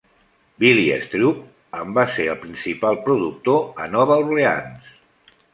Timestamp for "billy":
0.61-0.85